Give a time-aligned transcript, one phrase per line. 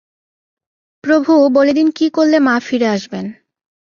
[1.03, 3.25] প্রভু, বলে দিন কী করলে মা ফিরে আসবেন।